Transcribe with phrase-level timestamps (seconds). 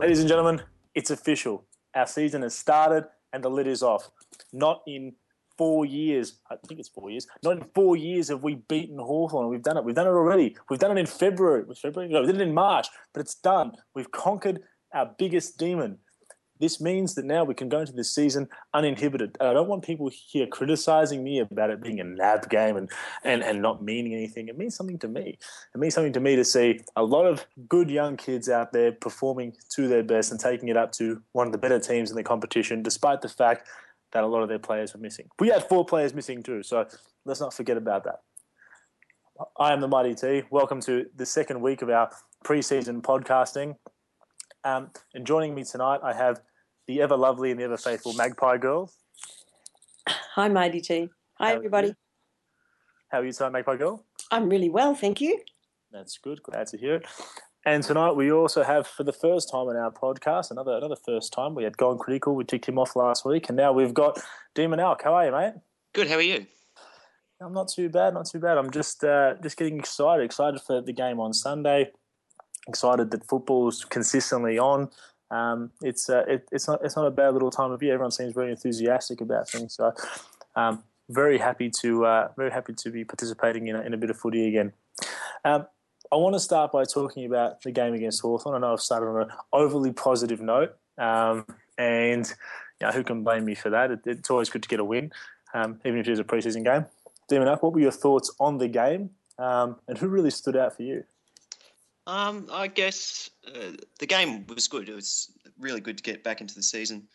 [0.00, 0.62] Ladies and gentlemen,
[0.94, 1.66] it's official.
[1.94, 3.04] Our season has started
[3.34, 4.10] and the lid is off.
[4.50, 5.12] Not in
[5.58, 9.50] four years, I think it's four years, not in four years have we beaten Hawthorn.
[9.50, 9.84] We've done it.
[9.84, 10.56] We've done it already.
[10.70, 11.64] We've done it in February.
[11.64, 12.10] Was February?
[12.10, 13.72] No, we did it in March, but it's done.
[13.94, 14.62] We've conquered
[14.94, 15.98] our biggest demon.
[16.60, 19.38] This means that now we can go into this season uninhibited.
[19.40, 22.90] I don't want people here criticizing me about it being a NAB game and,
[23.24, 24.48] and, and not meaning anything.
[24.48, 25.38] It means something to me.
[25.74, 28.92] It means something to me to see a lot of good young kids out there
[28.92, 32.16] performing to their best and taking it up to one of the better teams in
[32.16, 33.66] the competition, despite the fact
[34.12, 35.28] that a lot of their players were missing.
[35.38, 36.86] We had four players missing too, so
[37.24, 38.20] let's not forget about that.
[39.58, 40.42] I am the Mighty T.
[40.50, 42.10] Welcome to the second week of our
[42.44, 43.76] preseason podcasting.
[44.62, 46.42] Um, and joining me tonight, I have
[46.86, 48.90] the ever lovely and the ever faithful Magpie Girl.
[50.08, 51.08] Hi, Mighty T.
[51.38, 51.94] Hi, How- everybody.
[53.10, 54.04] How are you tonight, Magpie Girl?
[54.30, 55.40] I'm really well, thank you.
[55.90, 56.40] That's good.
[56.44, 57.06] Glad to hear it.
[57.66, 61.32] And tonight we also have, for the first time in our podcast, another another first
[61.32, 61.54] time.
[61.54, 62.34] We had Gone Critical.
[62.34, 64.18] We ticked him off last week, and now we've got
[64.54, 65.02] Demon Alk.
[65.02, 65.54] How are you, mate?
[65.92, 66.08] Good.
[66.08, 66.46] How are you?
[67.40, 68.14] I'm not too bad.
[68.14, 68.56] Not too bad.
[68.56, 70.24] I'm just uh, just getting excited.
[70.24, 71.90] Excited for the game on Sunday.
[72.68, 74.88] Excited that football's consistently on.
[75.30, 77.94] Um, it's uh, it, it's not it's not a bad little time of year.
[77.94, 79.74] Everyone seems very enthusiastic about things.
[79.74, 79.92] So,
[80.56, 84.10] um, very happy to uh, very happy to be participating in a, in a bit
[84.10, 84.72] of footy again.
[85.44, 85.66] Um,
[86.12, 88.56] I want to start by talking about the game against Hawthorn.
[88.56, 91.46] I know I've started on an overly positive note, um,
[91.78, 92.26] and
[92.80, 93.92] you know, who can blame me for that?
[93.92, 95.12] It, it's always good to get a win,
[95.54, 96.86] um, even if it is a preseason game.
[97.28, 100.76] Demon Up, what were your thoughts on the game, um, and who really stood out
[100.76, 101.04] for you?
[102.06, 104.88] Um, I guess uh, the game was good.
[104.88, 107.06] It was really good to get back into the season.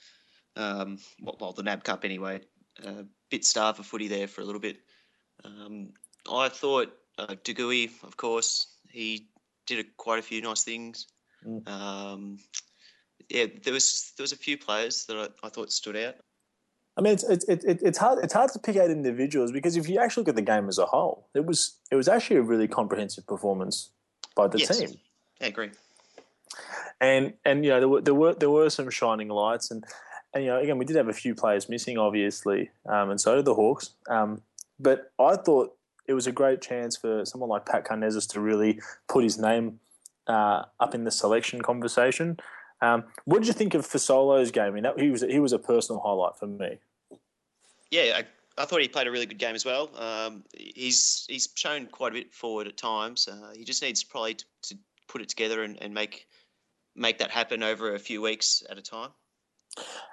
[0.56, 2.42] Um, well, well, the NAB Cup anyway.
[2.86, 4.78] Uh, bit starved for footy there for a little bit.
[5.44, 5.90] Um,
[6.32, 9.28] I thought uh, De Goey, of course, he
[9.66, 11.08] did a, quite a few nice things.
[11.46, 11.68] Mm.
[11.68, 12.38] Um,
[13.30, 16.16] yeah, there was there was a few players that I, I thought stood out.
[16.98, 19.76] I mean, it's it's it, it- it's hard it's hard to pick out individuals because
[19.78, 22.38] if you actually look at the game as a whole, it was it was actually
[22.38, 23.90] a really comprehensive performance
[24.36, 24.78] by the Yes.
[24.78, 24.90] team.
[25.42, 25.72] I agree.
[27.02, 29.84] and and you know there were there were there were some shining lights and
[30.34, 33.36] and you know again we did have a few players missing obviously um, and so
[33.36, 34.42] did the Hawks um,
[34.80, 35.76] but I thought
[36.08, 38.80] it was a great chance for someone like Pat Karnezis to really
[39.10, 39.80] put his name
[40.28, 42.38] uh, up in the selection conversation.
[42.82, 44.66] Um, what did you think of Fasolo's game?
[44.66, 46.78] I mean, that, he was he was a personal highlight for me.
[47.92, 48.24] Yeah, I,
[48.58, 49.90] I thought he played a really good game as well.
[49.98, 53.28] Um, he's he's shown quite a bit forward at times.
[53.28, 54.78] Uh, he just needs probably to, to
[55.08, 56.28] put it together and, and make
[56.96, 59.10] make that happen over a few weeks at a time.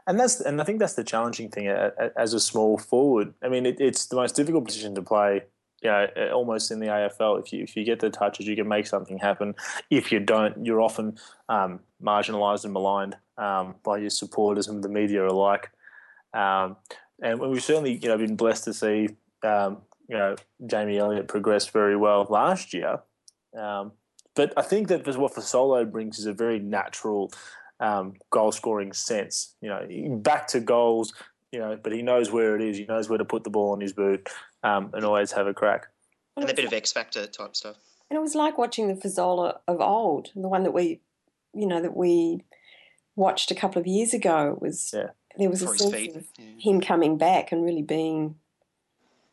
[0.06, 3.32] And that's and I think that's the challenging thing a- a- as a small forward.
[3.42, 5.42] I mean, it, it's the most difficult position to play.
[5.82, 7.40] You know, uh, almost in the AFL.
[7.40, 9.54] If you if you get the touches, you can make something happen.
[9.90, 14.88] If you don't, you're often um, marginalised and maligned um, by your supporters and the
[14.88, 15.70] media alike.
[16.34, 16.76] Um,
[17.22, 19.08] and we've certainly you know been blessed to see
[19.42, 19.78] um,
[20.08, 23.00] you know Jamie Elliott progress very well last year.
[23.56, 23.92] Um,
[24.34, 27.32] but I think that what Fasolo brings is a very natural
[27.80, 29.54] um, goal scoring sense.
[29.60, 31.14] You know, back to goals.
[31.52, 32.78] You know, but he knows where it is.
[32.78, 34.26] He knows where to put the ball in his boot
[34.62, 35.88] um, and always have a crack.
[36.34, 37.76] And a bit of X Factor type stuff.
[38.08, 41.00] And it was like watching the Fasolo of old, the one that we,
[41.52, 42.42] you know, that we
[43.16, 44.52] watched a couple of years ago.
[44.56, 45.10] It was Yeah.
[45.38, 46.44] There was a For his sense of Yeah.
[46.58, 48.36] him coming back and really being,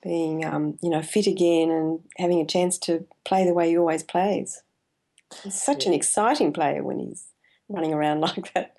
[0.01, 3.77] being, um, you know, fit again and having a chance to play the way he
[3.77, 4.63] always plays.
[5.43, 7.27] He's such an exciting player when he's
[7.67, 8.75] running around like that.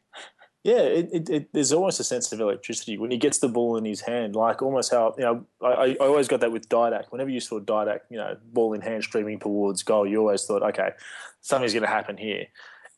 [0.62, 3.78] Yeah, it, it, it, there's almost a sense of electricity when he gets the ball
[3.78, 5.46] in his hand, like almost how you know.
[5.62, 7.06] I, I always got that with Didak.
[7.10, 10.62] Whenever you saw Didak, you know, ball in hand streaming towards goal, you always thought,
[10.62, 10.90] okay,
[11.40, 12.44] something's going to happen here.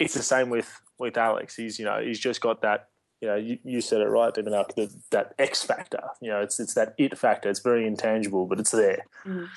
[0.01, 1.55] It's the same with with Alex.
[1.55, 2.89] He's you know he's just got that.
[3.23, 4.53] You know, you, you said it right, Devin.
[4.53, 6.03] Alk, That that X factor.
[6.21, 7.49] You know, it's it's that it factor.
[7.49, 9.07] It's very intangible, but it's there.
[9.25, 9.49] Mm.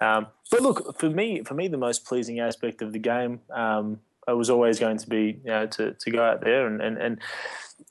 [0.00, 4.00] Um, but look, for me, for me, the most pleasing aspect of the game um,
[4.26, 6.96] it was always going to be you know to, to go out there and, and,
[6.98, 7.20] and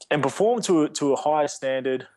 [0.09, 2.07] and perform to a, to a high standard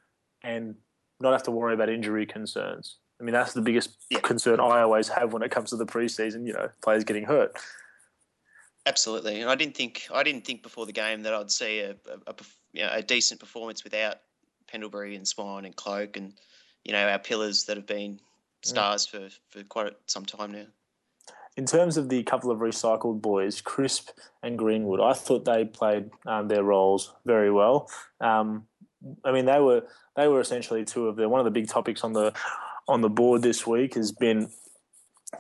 [0.43, 0.75] and
[1.21, 2.97] not have to worry about injury concerns.
[3.21, 4.21] I mean, that's the biggest Yeah.
[4.21, 6.47] concern I always have when it comes to the preseason.
[6.47, 7.57] You know, players getting hurt.
[8.87, 11.91] Absolutely, and I didn't think I didn't think before the game that I'd see a
[11.91, 14.19] a, a, perf- you know, a decent performance without
[14.69, 16.35] Pendlebury and Swan and Cloke and
[16.85, 18.21] you know our pillars that have been
[18.63, 20.67] stars for, for quite some time now.
[21.57, 24.11] In terms of the couple of recycled boys, Crisp
[24.43, 27.89] and Greenwood, I thought they played um, their roles very well.
[28.21, 28.67] Um,
[29.25, 29.85] I mean, they were
[30.17, 32.35] they were essentially two of the one of the big topics on the
[32.89, 34.51] on the board this week has been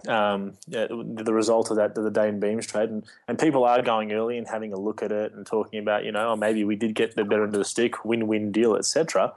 [0.08, 4.38] um, the result of that, the Dayne Beams trade, and, and people are going early
[4.38, 6.94] and having a look at it and talking about, you know, oh, maybe we did
[6.94, 9.32] get the better end of the stick, win-win deal, etc.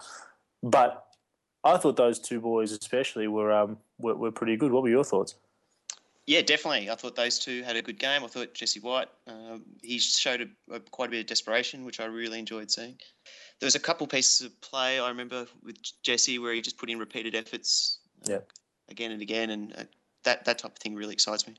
[0.62, 1.06] But
[1.64, 4.72] I thought those two boys, especially, were, um, were were pretty good.
[4.72, 5.36] What were your thoughts?
[6.30, 6.92] Yeah, definitely.
[6.92, 8.24] I thought those two had a good game.
[8.24, 12.00] I thought Jesse White, um, he showed a, a, quite a bit of desperation, which
[12.00, 13.00] I really enjoyed seeing.
[13.60, 16.92] There was a couple pieces of play I remember with Jesse where he just put
[16.92, 17.98] in repeated efforts,
[18.28, 18.40] uh, yeah.
[18.90, 19.84] again and again, and uh,
[20.30, 21.56] that that type of thing really excites me.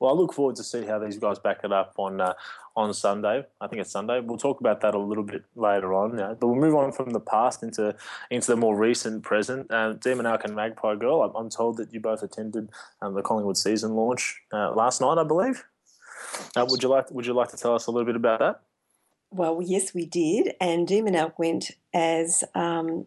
[0.00, 2.32] Well, I look forward to see how these guys back it up on uh,
[2.74, 3.44] on Sunday.
[3.60, 4.20] I think it's Sunday.
[4.20, 6.18] We'll talk about that a little bit later on.
[6.18, 6.34] Yeah.
[6.38, 7.94] But we'll move on from the past into
[8.30, 9.70] into the more recent present.
[9.70, 11.22] Uh, Demon Alk and Magpie Girl.
[11.22, 12.70] I'm, I'm, told that you both attended
[13.02, 15.64] um, the Collingwood season launch uh, last night, I believe.
[16.56, 18.60] Uh, would you like Would you like to tell us a little bit about that?
[19.30, 20.54] Well, yes, we did.
[20.60, 23.06] And Demon Alk went as um,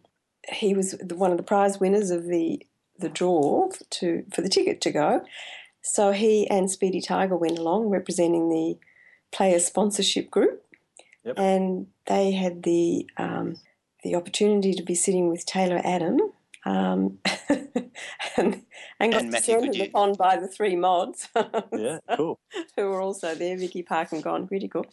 [0.51, 2.66] he was one of the prize winners of the
[3.00, 5.24] the draw to for the ticket to go.
[5.81, 8.78] So he and Speedy Tiger went along representing the
[9.31, 10.63] player sponsorship group,
[11.24, 11.38] yep.
[11.38, 13.57] and they had the um,
[14.04, 16.19] the opportunity to be sitting with Taylor Adam.
[16.66, 17.19] Um,
[18.38, 18.63] and,
[19.00, 21.30] and got descended upon by the three mods.
[21.74, 22.38] yeah, cool.
[22.75, 24.86] who were also there, Vicky Park and Gone Critical.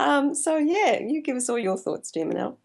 [0.00, 2.56] Um, so, yeah, you give us all your thoughts, Demonel.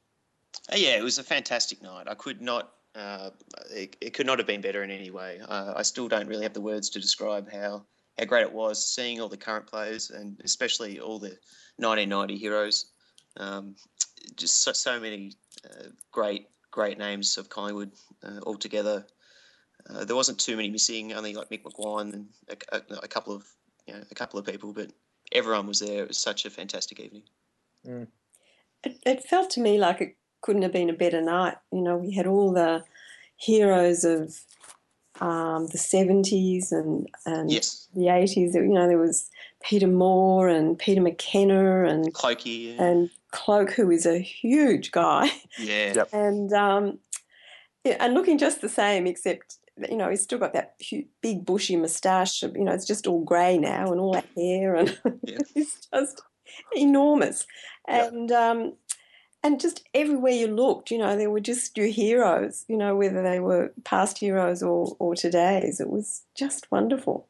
[0.71, 2.07] Uh, yeah, it was a fantastic night.
[2.07, 3.29] I could not uh,
[3.71, 5.39] it, it, could not have been better in any way.
[5.47, 7.85] Uh, I still don't really have the words to describe how,
[8.17, 11.37] how great it was seeing all the current players and especially all the
[11.77, 12.87] 1990 heroes.
[13.37, 13.75] Um,
[14.35, 15.33] just so, so many
[15.65, 17.91] uh, great great names of Collingwood
[18.23, 19.05] uh, all together.
[19.89, 23.33] Uh, there wasn't too many missing, only like Mick McGuane and a, a, a, couple
[23.33, 23.45] of
[23.87, 24.91] you know, a couple of people, but
[25.31, 26.03] everyone was there.
[26.03, 27.23] It was such a fantastic evening.
[27.87, 28.07] Mm.
[28.83, 31.57] It, it felt to me like it couldn't have been a better night.
[31.71, 32.83] You know, we had all the
[33.37, 34.39] heroes of
[35.21, 37.87] um, the 70s and, and yes.
[37.95, 38.53] the 80s.
[38.53, 39.29] You know, there was
[39.63, 42.83] Peter Moore and Peter McKenna and Clokey yeah.
[42.83, 45.29] and Cloke, who is a huge guy.
[45.57, 45.93] Yeah.
[45.95, 46.09] Yep.
[46.13, 46.99] And um,
[47.83, 49.57] yeah, and looking just the same, except
[49.89, 50.75] you know he's still got that
[51.21, 52.41] big bushy moustache.
[52.43, 55.37] You know, it's just all grey now and all that hair, and yeah.
[55.55, 56.21] it's just
[56.75, 57.45] enormous.
[57.87, 58.73] And um,
[59.43, 63.23] and just everywhere you looked, you know, there were just your heroes, you know, whether
[63.23, 65.79] they were past heroes or, or today's.
[65.79, 67.25] It was just wonderful.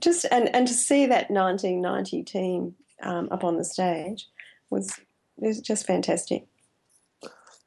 [0.00, 4.28] Just and, and to see that 1990 team um, up on the stage
[4.68, 5.00] was
[5.36, 6.44] was just fantastic.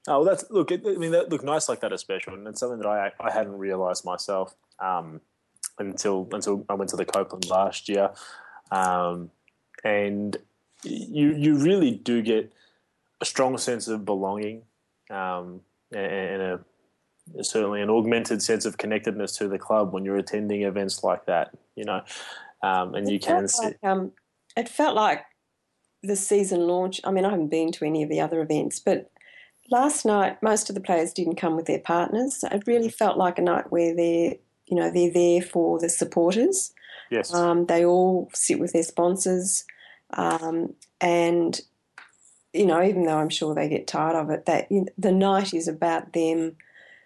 [0.08, 0.72] Oh, well, that's look.
[0.72, 3.58] I mean, that looked nice like that, especially, and it's something that I I hadn't
[3.58, 5.22] realised myself um,
[5.80, 8.12] until until I went to the Copeland last year,
[8.72, 9.32] um,
[9.84, 10.38] and
[10.84, 12.52] you you really do get
[13.22, 14.64] a strong sense of belonging
[15.10, 15.62] um,
[15.94, 16.60] and a,
[17.42, 21.52] certainly an augmented sense of connectedness to the club when you're attending events like that,
[21.76, 22.02] you know,
[22.64, 23.68] um, and it you can see.
[23.68, 24.12] Like, um,
[24.58, 25.22] it felt like
[26.04, 27.00] the season launch.
[27.04, 29.12] I mean, I haven't been to any of the other events, but
[29.70, 32.44] last night most of the players didn't come with their partners.
[32.52, 33.06] It really mm-hmm.
[33.06, 34.36] felt like a night where they're,
[34.66, 36.74] you know, they're there for the supporters.
[37.12, 37.34] Yes.
[37.34, 39.66] Um, they all sit with their sponsors,
[40.14, 41.62] um, and
[42.54, 45.12] you know, even though I'm sure they get tired of it, that you know, the
[45.12, 46.58] night is about them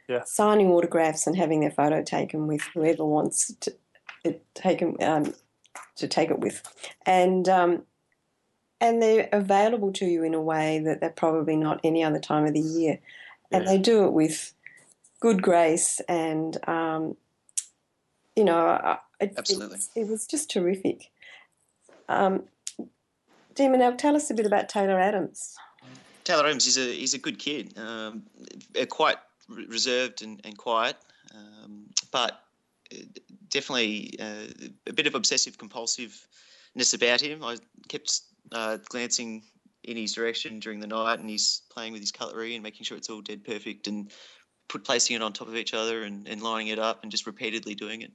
[0.08, 0.24] yeah.
[0.26, 3.76] signing autographs and having their photo taken with whoever wants to
[4.54, 5.34] take them, um,
[5.96, 6.62] to take it with,
[7.06, 7.84] and um,
[8.82, 12.46] and they're available to you in a way that they're probably not any other time
[12.46, 13.00] of the year,
[13.52, 14.54] and they do it with
[15.20, 17.16] good grace and um,
[18.36, 21.10] you know, it, absolutely, it, it was just terrific.
[22.10, 22.44] Um,
[23.56, 25.56] Demon, tell us a bit about Taylor Adams.
[26.26, 28.24] Taylor Adams is a he's a good kid, um,
[28.90, 30.98] quite reserved and, and quiet,
[31.34, 32.42] um, but
[32.94, 32.98] uh,
[33.50, 34.48] definitely uh,
[34.88, 37.44] a bit of obsessive compulsiveness about him.
[37.44, 37.58] I
[37.88, 38.22] kept
[38.52, 39.44] uh, glancing
[39.84, 42.98] in his direction during the night, and he's playing with his cutlery and making sure
[42.98, 44.12] it's all dead perfect, and
[44.68, 47.28] put placing it on top of each other and, and lining it up, and just
[47.28, 48.12] repeatedly doing it.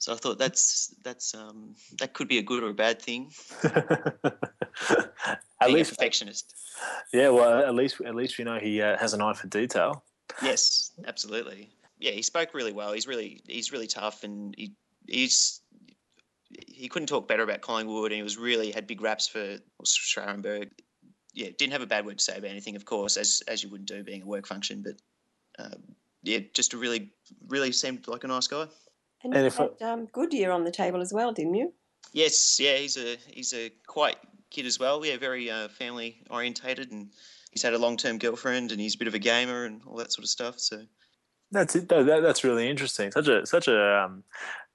[0.00, 3.30] So I thought that's that's um, that could be a good or a bad thing.
[3.64, 4.32] at
[5.60, 6.54] Being least perfectionist.
[7.12, 10.02] Yeah, well, at least at least you know he uh, has an eye for detail.
[10.42, 11.70] Yes, absolutely.
[11.98, 12.94] Yeah, he spoke really well.
[12.94, 14.72] He's really he's really tough, and he
[15.06, 15.60] he's
[16.66, 20.70] he couldn't talk better about Collingwood, and he was really had big raps for Scharenberg.
[21.34, 23.68] Yeah, didn't have a bad word to say about anything, of course, as as you
[23.68, 24.94] wouldn't do being a work function, but
[25.62, 25.82] um,
[26.22, 27.12] yeah, just a really
[27.48, 28.66] really seemed like a nice guy.
[29.22, 31.72] And, and you had I, um, Goodyear on the table as well, didn't you?
[32.12, 34.16] Yes, yeah, he's a he's a quite
[34.50, 35.04] kid as well.
[35.04, 37.08] Yeah, very uh, family orientated, and
[37.52, 39.96] he's had a long term girlfriend, and he's a bit of a gamer and all
[39.96, 40.58] that sort of stuff.
[40.58, 40.82] So
[41.50, 41.88] that's it.
[41.88, 43.12] That, that's really interesting.
[43.12, 44.24] Such a such a um,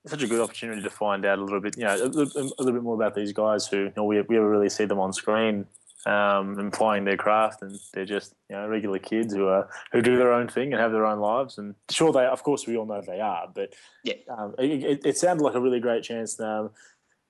[0.05, 2.61] such a good opportunity to find out a little bit, you know, a, little, a
[2.61, 4.99] little bit more about these guys who you know, we we ever really see them
[4.99, 5.65] on screen
[6.05, 10.01] um, and plying their craft, and they're just you know regular kids who are who
[10.01, 11.57] do their own thing and have their own lives.
[11.57, 15.17] And sure, they of course we all know they are, but yeah, um, it, it,
[15.17, 16.71] sounded like a really great chance um,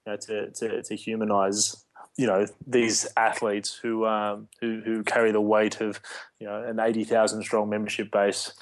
[0.06, 1.86] you know, to to to humanise
[2.18, 6.00] you know these athletes who um, who who carry the weight of
[6.40, 8.54] you know an eighty thousand strong membership base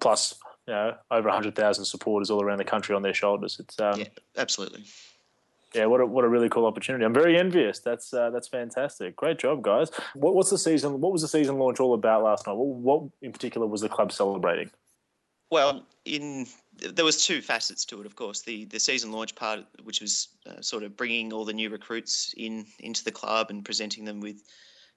[0.00, 0.34] plus
[0.66, 3.58] you know over hundred thousand supporters all around the country on their shoulders.
[3.58, 4.84] It's um, yeah, absolutely.
[5.74, 7.04] Yeah, what a, what a really cool opportunity.
[7.04, 7.78] I'm very envious.
[7.78, 9.14] That's uh, that's fantastic.
[9.14, 9.90] Great job, guys.
[10.14, 11.00] What, what's the season?
[11.00, 12.54] What was the season launch all about last night?
[12.54, 14.70] What, what in particular was the club celebrating?
[15.50, 16.46] Well, in
[16.76, 18.42] there was two facets to it, of course.
[18.42, 22.34] The the season launch part, which was uh, sort of bringing all the new recruits
[22.36, 24.42] in into the club and presenting them with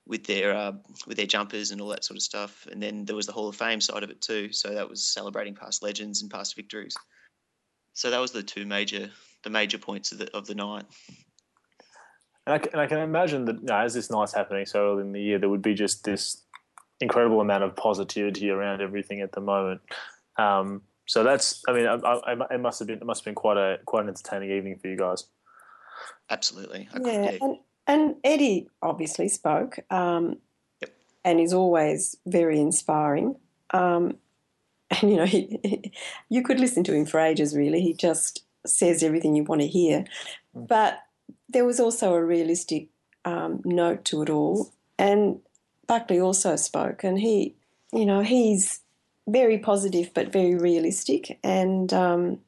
[0.06, 0.74] with their uh,
[1.08, 2.68] with their jumpers and all that sort of stuff.
[2.72, 4.51] And then there was the Hall of Fame side of it too.
[4.51, 6.96] So that was celebrating past legends and past victories.
[7.94, 9.10] So that was the two major
[9.44, 10.86] the major points of the of the night.
[12.46, 15.02] And I, and I can imagine that you know, as this night's happening so early
[15.02, 16.44] in the year, there would be just this
[17.00, 19.82] incredible amount of positivity around everything at the moment.
[20.38, 23.36] Um, so that's, I mean, I, I, it must have been it must have been
[23.36, 25.26] quite a quite an entertaining evening for you guys.
[26.30, 26.90] Absolutely.
[26.94, 27.58] I yeah, and,
[27.88, 30.38] and, Eddie obviously spoke, um,
[30.82, 30.94] yep.
[31.24, 33.36] and is always very inspiring.
[33.72, 34.18] Um,
[35.02, 35.92] and you know, he, he,
[36.30, 37.56] you could listen to him for ages.
[37.56, 40.06] Really, he just says everything you want to hear.
[40.56, 40.68] Mm.
[40.68, 41.00] But
[41.50, 42.88] there was also a realistic
[43.26, 44.74] um, note to it all.
[44.98, 45.40] And
[45.88, 47.56] Buckley also spoke, and he,
[47.92, 48.82] you know, he's
[49.28, 52.40] very positive but very realistic, and um,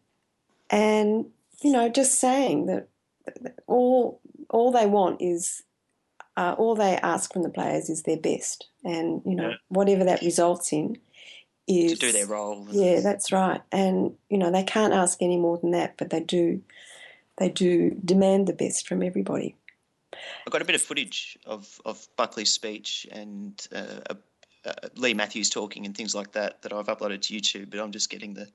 [0.70, 1.26] and
[1.62, 2.88] you know, just saying that
[3.68, 5.64] all all they want is
[6.38, 9.56] uh, all they ask from the players is their best, and you know, yeah.
[9.70, 10.98] whatever that results in,
[11.68, 12.68] is to do their role.
[12.72, 13.62] Yeah, that's right.
[13.72, 16.62] And you know, they can't ask any more than that, but they do.
[17.38, 19.56] They do demand the best from everybody.
[20.46, 24.16] I've got a bit of footage of of Buckley's speech and uh,
[24.66, 27.92] uh, Leigh Matthews talking and things like that that I've uploaded to YouTube, but I'm
[27.92, 28.48] just getting the.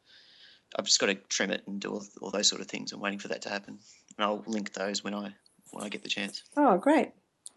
[0.79, 2.93] I've just got to trim it and do all, all those sort of things.
[2.93, 3.79] I'm waiting for that to happen,
[4.17, 5.35] and I'll link those when I
[5.73, 6.43] when I get the chance.
[6.57, 7.11] Oh, great!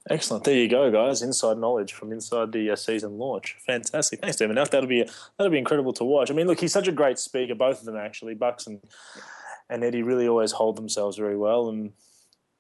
[0.10, 0.44] Excellent.
[0.44, 1.22] There you go, guys.
[1.22, 3.56] Inside knowledge from inside the uh, season launch.
[3.66, 4.20] Fantastic.
[4.20, 4.56] Thanks, David.
[4.56, 5.08] Now that'll be
[5.38, 6.30] that'll be incredible to watch.
[6.30, 7.56] I mean, look, he's such a great speaker.
[7.56, 8.82] Both of them actually, Bucks and
[9.70, 11.70] and Eddie, really always hold themselves very well.
[11.70, 11.94] And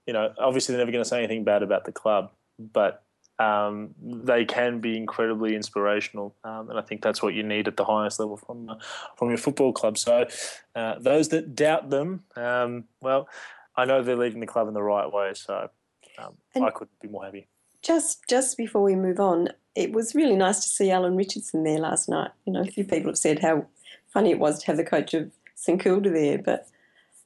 [0.07, 3.03] you know, obviously they're never going to say anything bad about the club, but
[3.39, 7.77] um, they can be incredibly inspirational, um, and I think that's what you need at
[7.77, 8.75] the highest level from uh,
[9.17, 9.97] from your football club.
[9.97, 10.27] So,
[10.75, 13.27] uh, those that doubt them, um, well,
[13.75, 15.31] I know they're leading the club in the right way.
[15.33, 15.69] So,
[16.17, 17.47] um, I couldn't be more happy.
[17.81, 21.79] Just just before we move on, it was really nice to see Alan Richardson there
[21.79, 22.31] last night.
[22.45, 23.65] You know, a few people have said how
[24.07, 26.67] funny it was to have the coach of St Kilda there, but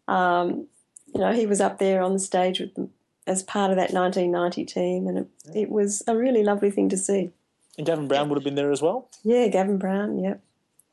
[0.08, 0.68] um,
[1.14, 2.92] you know, he was up there on the stage with them
[3.26, 6.98] as part of that 1990 team, and it, it was a really lovely thing to
[6.98, 7.32] see.
[7.78, 9.10] And Gavin Brown would have been there as well.
[9.24, 10.18] Yeah, Gavin Brown.
[10.18, 10.42] Yep.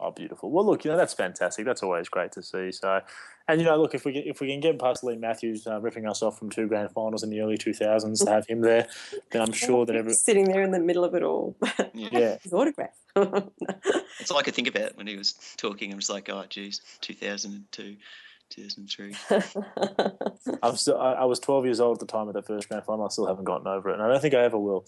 [0.05, 0.51] Oh, beautiful.
[0.51, 1.65] Well, look, you know that's fantastic.
[1.65, 2.73] That's always great to see.
[2.73, 3.01] So,
[3.49, 6.07] and you know, look, if we if we can get past Leigh Matthews uh, ripping
[6.07, 8.87] us off from two grand finals in the early two thousands to have him there,
[9.31, 11.57] then I'm sure that every sitting there in the middle of it all,
[11.95, 12.91] yeah, his autograph.
[13.15, 15.91] That's all I could think about when he was talking.
[15.91, 17.97] I was like, oh, geez, two thousand and two.
[18.51, 19.15] 2003.
[20.63, 22.85] I'm still, I, I, was 12 years old at the time of the first grand
[22.85, 23.05] final.
[23.05, 24.87] I still haven't gotten over it, and I don't think I ever will.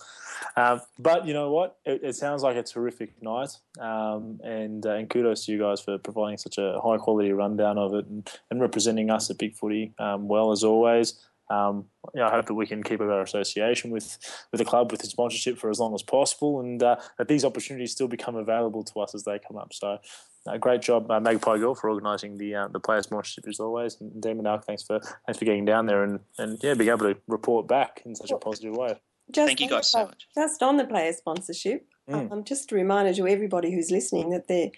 [0.57, 1.77] Um, but you know what?
[1.85, 5.81] It, it, sounds like a terrific night, um, and, uh, and kudos to you guys
[5.81, 9.55] for providing such a high quality rundown of it and, and representing us at Big
[9.55, 11.21] Footy um, well as always.
[11.49, 14.19] Um, you know, I hope that we can keep up our association with,
[14.51, 17.45] with the club with the sponsorship for as long as possible, and uh, that these
[17.45, 19.73] opportunities still become available to us as they come up.
[19.73, 19.99] So,
[20.47, 23.97] uh, great job, uh, Magpie Girl, for organising the uh, the player sponsorship as always.
[24.01, 27.13] And Demon Alk, thanks for thanks for getting down there and, and yeah, being able
[27.13, 29.01] to report back in such a positive way.
[29.31, 30.29] Just Thank you guys so much.
[30.35, 32.31] Just on the player sponsorship, mm.
[32.31, 34.73] um, just a reminder to everybody who's listening that they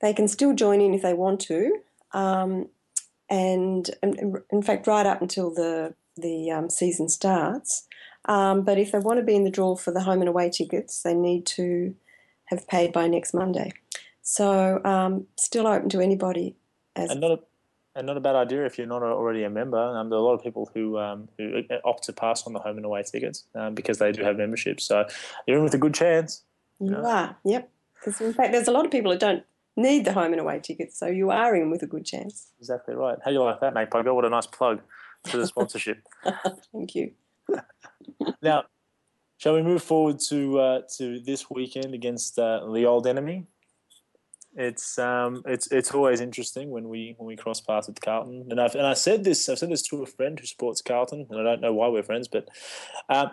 [0.00, 1.78] they can still join in if they want to.
[2.12, 2.68] Um,
[3.28, 7.86] and, and, in fact, right up until the the um, season starts.
[8.26, 10.50] Um, but if they want to be in the draw for the home and away
[10.50, 11.94] tickets, they need to
[12.46, 13.72] have paid by next Monday.
[14.22, 16.56] So um, still open to anybody.
[16.94, 17.38] As and not a,
[17.96, 19.78] and not a bad idea if you're not already a member.
[19.78, 22.58] Um, there are a lot of people who um, who opt to pass on the
[22.58, 24.84] home and away tickets um, because they do have memberships.
[24.84, 25.06] So
[25.46, 26.42] you're in with a good chance.
[26.78, 27.04] You, know?
[27.04, 27.70] are, yep.
[27.94, 29.44] Because in fact, there's a lot of people that don't
[29.76, 32.48] need the home and away tickets, so you are in with a good chance.
[32.58, 33.18] Exactly right.
[33.24, 33.88] How do you like that, mate?
[33.92, 34.80] What a nice plug
[35.26, 36.02] for the sponsorship.
[36.72, 37.12] Thank you.
[38.42, 38.64] now,
[39.38, 43.46] shall we move forward to uh, to this weekend against uh, the old enemy?
[44.56, 48.46] it's um, it's it's always interesting when we when we cross paths with Carlton.
[48.50, 51.26] And I've and I said this I've said this to a friend who supports Carlton,
[51.30, 52.48] and I don't know why we're friends, but
[53.08, 53.30] um,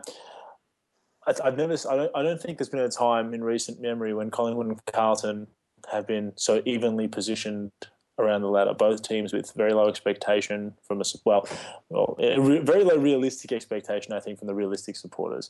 [1.25, 4.13] I, I've never I don't I don't think there's been a time in recent memory
[4.13, 5.47] when Collingwood and Carlton
[5.91, 7.71] have been so evenly positioned
[8.19, 8.73] around the ladder.
[8.73, 11.47] Both teams with very low expectation from a well,
[11.89, 15.49] well very low realistic expectation, I think, from the realistic supporters.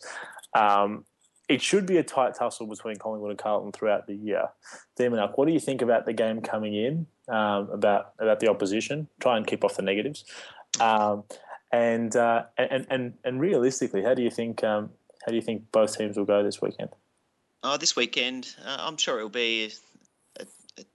[0.53, 1.05] Um,
[1.47, 4.49] it should be a tight tussle between Collingwood and Carlton throughout the year.
[4.97, 7.07] Demon Alk, what do you think about the game coming in?
[7.29, 9.07] Um, about about the opposition?
[9.19, 10.25] Try and keep off the negatives.
[10.79, 11.23] Um,
[11.71, 14.91] and, uh, and and and realistically, how do you think um,
[15.25, 16.89] how do you think both teams will go this weekend?
[17.63, 19.73] Oh, this weekend, uh, I'm sure it'll be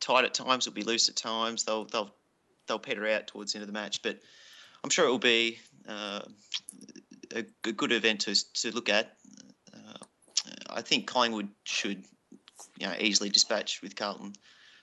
[0.01, 0.67] tight at times.
[0.67, 1.65] It'll be loose at times.
[1.65, 2.15] They'll they'll
[2.67, 4.19] they'll peter out towards the end of the match, but
[4.85, 5.59] I'm sure it will be
[5.89, 6.21] uh,
[7.35, 9.17] a, a, good event to to look at.
[10.75, 12.03] I think Collingwood should,
[12.79, 14.33] you know, easily dispatch with Carlton,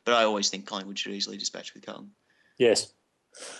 [0.05, 2.11] but I always think Collingwood should easily dispatch with Carlton.
[2.57, 2.91] Yes.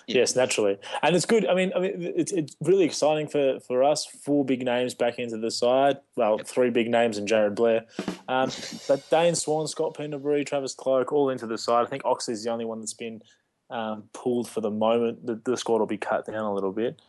[0.08, 1.46] Yes, naturally, and it's good.
[1.48, 4.06] I mean, I mean, it's it's really exciting for, for us.
[4.06, 5.98] Four big names back into the side.
[6.16, 6.48] Well, yep.
[6.48, 7.86] three big names and Jarrod Blair,
[8.28, 8.52] um,
[8.88, 11.86] but Dane Swan, Scott Pendlebury, Travis Cloke, all into the side.
[11.86, 13.22] I think Oxley's the only one that's been
[13.70, 15.26] um, pulled for the moment.
[15.26, 17.02] The, the squad will be cut down a little bit,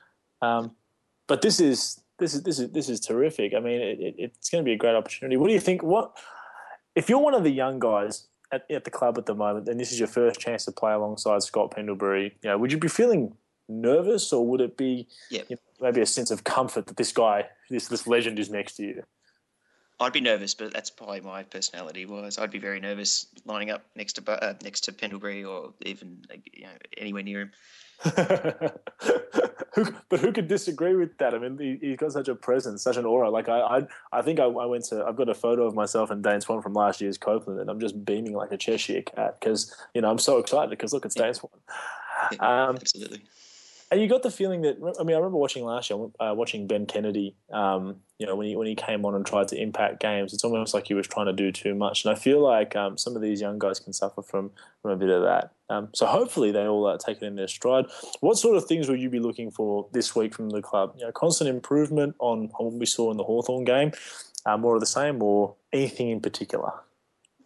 [0.43, 0.73] um,
[1.27, 3.55] but this is this is this is this is terrific.
[3.55, 5.37] I mean, it, it, it's going to be a great opportunity.
[5.37, 5.83] What do you think?
[5.83, 6.17] What
[6.95, 9.79] if you're one of the young guys at, at the club at the moment, and
[9.79, 12.37] this is your first chance to play alongside Scott Pendlebury?
[12.43, 13.37] You know, would you be feeling
[13.69, 15.47] nervous, or would it be yep.
[15.49, 18.77] you know, maybe a sense of comfort that this guy, this this legend, is next
[18.77, 19.03] to you?
[20.01, 22.07] I'd be nervous, but that's probably my personality.
[22.07, 26.23] Was I'd be very nervous lining up next to uh, next to Pendlebury or even
[26.53, 27.53] you know anywhere near him.
[29.75, 31.35] who, but who could disagree with that?
[31.35, 33.29] I mean, he, has got such a presence, such an aura.
[33.29, 35.05] Like I, I, I think I, I, went to.
[35.05, 37.79] I've got a photo of myself and Dane Swan from last year's Copeland, and I'm
[37.79, 41.17] just beaming like a Cheshire cat because you know I'm so excited because look, it's
[41.17, 41.25] yeah.
[41.25, 41.53] Dane Swan.
[42.33, 43.23] Yeah, um, absolutely.
[43.91, 46.69] And you got the feeling that I mean, I remember watching last year, uh, watching
[46.69, 47.35] Ben Kennedy.
[47.53, 50.45] Um, you know, when he when he came on and tried to impact games, it's
[50.45, 52.05] almost like he was trying to do too much.
[52.05, 54.97] And I feel like um, some of these young guys can suffer from from a
[54.97, 55.53] bit of that.
[55.71, 57.87] Um, so hopefully they all uh, take it in their stride.
[58.21, 60.95] What sort of things will you be looking for this week from the club?
[60.97, 63.93] You know, constant improvement on, on what we saw in the Hawthorn game,
[64.47, 66.73] uh, more of the same, or anything in particular?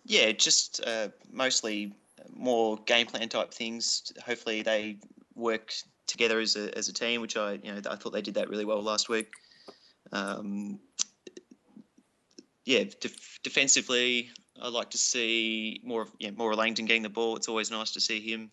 [0.04, 1.94] Yeah, just uh, mostly
[2.34, 4.12] more game plan type things.
[4.24, 4.96] Hopefully they
[5.34, 5.72] work
[6.06, 8.48] together as a, as a team, which I you know I thought they did that
[8.48, 9.30] really well last week.
[10.12, 10.78] Um,
[12.64, 17.08] yeah, def- defensively, I like to see more of yeah, more of Langdon getting the
[17.08, 17.36] ball.
[17.36, 18.50] It's always nice to see him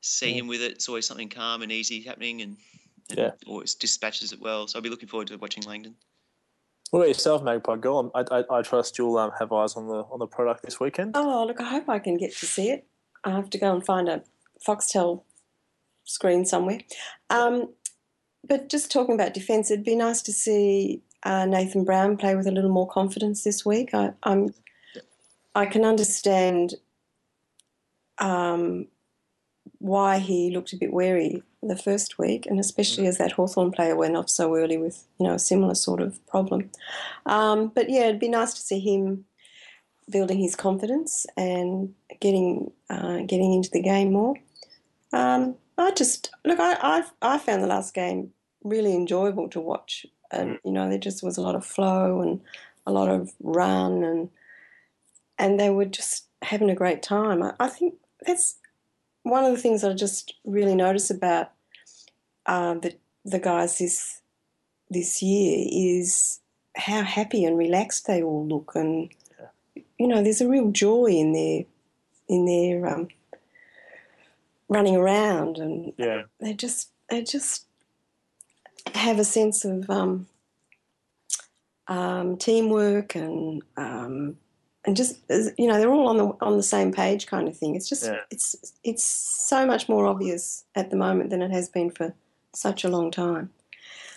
[0.00, 0.40] see yeah.
[0.40, 0.72] him with it.
[0.72, 2.56] It's always something calm and easy happening, and,
[3.10, 3.30] and yeah.
[3.46, 4.66] always dispatches it well.
[4.66, 5.94] So I'll be looking forward to watching Langdon.
[6.90, 8.10] What about yourself, Magpie Girl?
[8.14, 11.12] I, I, I trust you'll um, have eyes on the on the product this weekend.
[11.16, 11.60] Oh, look!
[11.60, 12.86] I hope I can get to see it.
[13.24, 14.22] I have to go and find a
[14.66, 15.22] Foxtel
[16.08, 16.80] screen somewhere.
[17.30, 17.72] Um,
[18.46, 22.46] but just talking about defence, it'd be nice to see uh, Nathan Brown play with
[22.46, 23.94] a little more confidence this week.
[23.94, 24.54] I, am
[25.54, 26.74] I can understand
[28.18, 28.86] um,
[29.78, 33.08] why he looked a bit wary the first week, and especially mm.
[33.08, 36.24] as that Hawthorn player went off so early with you know a similar sort of
[36.26, 36.70] problem.
[37.26, 39.24] Um, but yeah, it'd be nice to see him
[40.10, 44.36] building his confidence and getting uh, getting into the game more.
[45.12, 46.58] Um, I just look.
[46.58, 48.32] I, I I found the last game
[48.64, 52.40] really enjoyable to watch, and you know there just was a lot of flow and
[52.86, 54.30] a lot of run, and
[55.38, 57.42] and they were just having a great time.
[57.42, 57.94] I, I think
[58.26, 58.56] that's
[59.22, 61.52] one of the things I just really notice about
[62.46, 64.20] uh, the the guys this
[64.90, 66.40] this year is
[66.76, 69.10] how happy and relaxed they all look, and
[69.98, 71.64] you know there's a real joy in their
[72.28, 73.08] in their um,
[74.68, 76.22] running around, and yeah.
[76.40, 77.64] they just they just
[78.94, 80.26] have a sense of um,
[81.88, 84.36] um, teamwork and um,
[84.84, 85.18] and just
[85.58, 87.74] you know they're all on the on the same page kind of thing.
[87.74, 88.20] It's just yeah.
[88.30, 92.14] it's it's so much more obvious at the moment than it has been for
[92.54, 93.50] such a long time.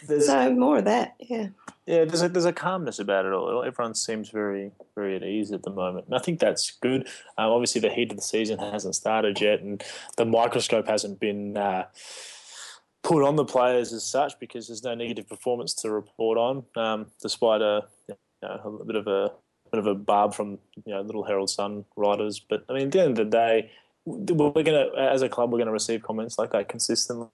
[0.07, 1.47] There's, so more of that, yeah.
[1.87, 3.63] Yeah, there's a there's a calmness about it all.
[3.63, 7.07] Everyone seems very very at ease at the moment, and I think that's good.
[7.37, 9.83] Um, obviously, the heat of the season hasn't started yet, and
[10.15, 11.85] the microscope hasn't been uh,
[13.03, 17.07] put on the players as such because there's no negative performance to report on, um,
[17.21, 19.31] despite a, you know, a bit of a
[19.71, 22.39] bit of a barb from you know Little Herald Sun writers.
[22.39, 23.71] But I mean, at the end of the day,
[24.05, 27.29] we're gonna as a club we're gonna receive comments like that consistently.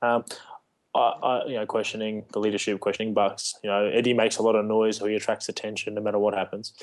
[0.00, 0.24] Um,
[0.94, 3.54] I, I, you know, questioning the leadership, questioning Bucks.
[3.62, 6.34] You know, Eddie makes a lot of noise, so he attracts attention no matter what
[6.34, 6.74] happens.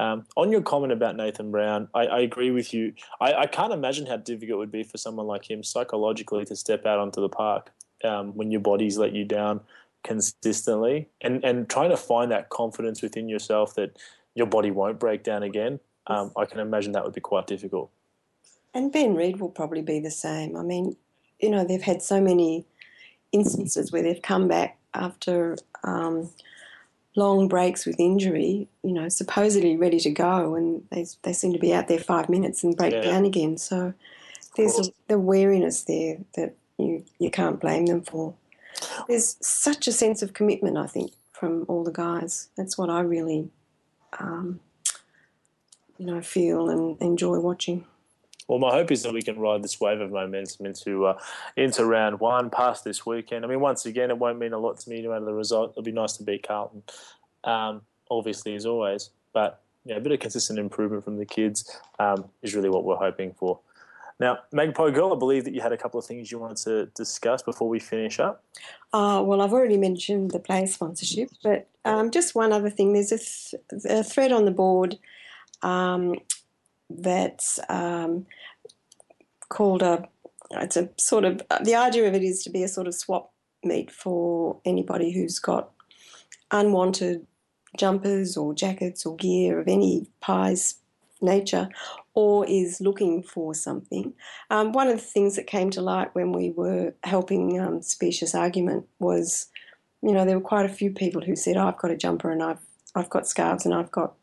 [0.00, 2.92] Um, on your comment about Nathan Brown, I, I agree with you.
[3.20, 6.54] I, I, can't imagine how difficult it would be for someone like him psychologically to
[6.54, 7.72] step out onto the park
[8.04, 9.60] um, when your body's let you down
[10.04, 13.98] consistently, and and trying to find that confidence within yourself that
[14.36, 15.80] your body won't break down again.
[16.06, 17.90] Um, I can imagine that would be quite difficult.
[18.74, 20.56] And Ben Reid will probably be the same.
[20.56, 20.96] I mean,
[21.40, 22.66] you know, they've had so many
[23.32, 26.30] instances where they've come back after um,
[27.16, 31.58] long breaks with injury, you know, supposedly ready to go, and they, they seem to
[31.58, 33.02] be out there five minutes and break yeah.
[33.02, 33.58] down again.
[33.58, 33.92] So
[34.56, 38.34] there's a, the wariness there that you, you can't blame them for.
[39.08, 42.48] There's such a sense of commitment, I think, from all the guys.
[42.56, 43.50] That's what I really,
[44.18, 44.60] um,
[45.98, 47.84] you know, feel and enjoy watching.
[48.48, 51.18] Well, my hope is that we can ride this wave of momentum into uh,
[51.56, 53.44] into round one, past this weekend.
[53.44, 55.72] I mean, once again, it won't mean a lot to me no matter the result.
[55.72, 56.82] It'll be nice to beat Carlton,
[57.44, 59.10] um, obviously as always.
[59.34, 62.96] But yeah, a bit of consistent improvement from the kids um, is really what we're
[62.96, 63.60] hoping for.
[64.20, 66.86] Now, Magpie Girl, I believe that you had a couple of things you wanted to
[66.96, 68.42] discuss before we finish up.
[68.92, 72.94] Uh, well, I've already mentioned the player sponsorship, but um, just one other thing.
[72.94, 74.98] There's a, th- a thread on the board
[75.62, 76.16] um,
[76.90, 78.26] that's um,
[79.48, 80.08] called a.
[80.50, 83.32] It's a sort of the idea of it is to be a sort of swap
[83.62, 85.70] meet for anybody who's got
[86.50, 87.26] unwanted
[87.76, 90.76] jumpers or jackets or gear of any pies
[91.20, 91.68] nature
[92.14, 94.12] or is looking for something.
[94.50, 98.34] Um, one of the things that came to light when we were helping um, Specious
[98.34, 99.48] Argument was,
[100.02, 102.30] you know, there were quite a few people who said, oh, I've got a jumper
[102.30, 104.14] and I've, I've got scarves and I've got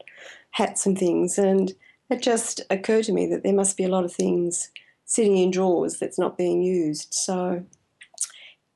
[0.52, 1.38] hats and things.
[1.38, 1.74] And
[2.10, 4.70] it just occurred to me that there must be a lot of things
[5.06, 7.14] sitting in drawers that's not being used.
[7.14, 7.64] So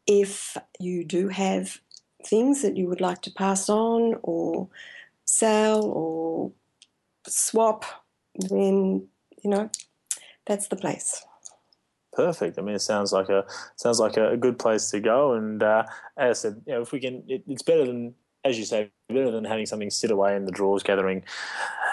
[0.08, 1.80] if you do have
[2.26, 4.68] things that you would like to pass on or
[5.26, 6.52] sell or
[7.28, 7.86] swap,
[8.36, 9.08] then
[9.44, 9.70] you know
[10.46, 11.24] that's the place.
[12.12, 12.58] Perfect.
[12.58, 15.34] I mean, it sounds like a sounds like a, good place to go.
[15.34, 15.84] And uh,
[16.18, 18.90] as I said, you know, if we can, it, it's better than, as you say,
[19.08, 21.24] better than having something sit away in the drawers, gathering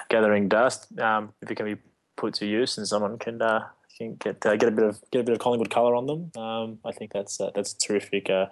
[0.09, 0.99] gathering dust.
[0.99, 1.81] Um, if it can be
[2.17, 5.21] put to use and someone can uh, can get uh, get a bit of get
[5.21, 8.31] a bit of Collingwood colour on them, um, I think that's uh, that's terrific.
[8.31, 8.47] Uh,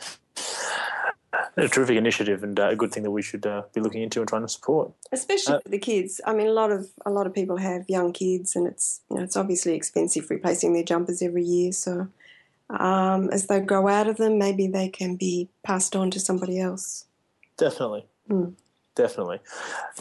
[1.57, 4.21] a terrific initiative and uh, a good thing that we should uh, be looking into
[4.21, 4.93] and trying to support.
[5.13, 6.21] Especially for the kids.
[6.27, 9.17] I mean, a lot of a lot of people have young kids, and it's you
[9.17, 11.73] know it's obviously expensive replacing their jumpers every year.
[11.73, 12.09] So
[12.71, 16.59] um, as they grow out of them, maybe they can be passed on to somebody
[16.59, 17.07] else.
[17.57, 18.07] Definitely.
[18.29, 18.55] Mm.
[18.97, 19.41] Definitely,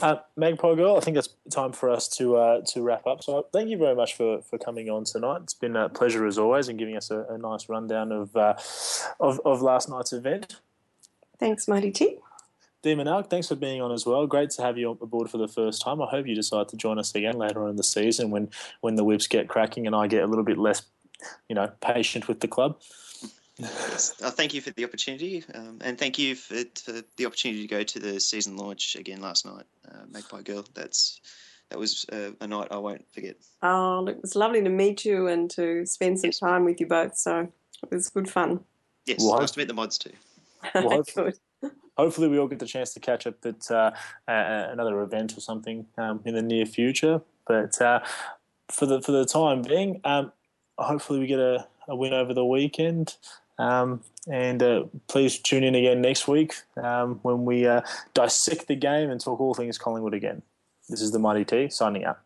[0.04, 0.98] uh, Magpie Girl.
[0.98, 3.24] I think it's time for us to uh, to wrap up.
[3.24, 5.40] So, thank you very much for, for coming on tonight.
[5.42, 8.54] It's been a pleasure as always, and giving us a, a nice rundown of, uh,
[9.20, 10.58] of of last night's event.
[11.40, 12.20] Thanks, Mighty T.
[12.84, 14.28] Demon Alk, thanks for being on as well.
[14.28, 16.02] Great to have you aboard for the first time.
[16.02, 18.50] I hope you decide to join us again later on in the season when,
[18.82, 20.84] when the whips get cracking and I get a little bit less,
[21.48, 22.78] you know, patient with the club.
[23.58, 24.22] Yes.
[24.22, 27.68] Uh, thank you for the opportunity, um, and thank you for, for, the opportunity to
[27.68, 29.66] go to the season launch again last night.
[29.90, 31.22] Uh, Magpie Girl, that's
[31.70, 33.36] that was uh, a night I won't forget.
[33.62, 36.40] Oh, look, it was lovely to meet you and to spend some yes.
[36.40, 37.18] time with you both.
[37.18, 37.48] So
[37.84, 38.60] it was good fun.
[39.06, 40.12] Yes, well, nice to meet the mods too.
[40.74, 41.34] Well, hopefully,
[41.98, 43.92] hopefully, we all get the chance to catch up at uh,
[44.28, 47.22] another event or something um, in the near future.
[47.46, 48.00] But uh,
[48.72, 50.32] for the for the time being, um,
[50.78, 53.18] hopefully, we get a, a, win over the weekend.
[53.60, 57.82] Um, and uh, please tune in again next week um, when we uh,
[58.14, 60.42] dissect the game and talk all things Collingwood again.
[60.90, 62.23] This is the Mighty T signing out.